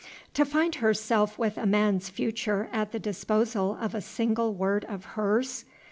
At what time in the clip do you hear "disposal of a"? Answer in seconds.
2.97-4.01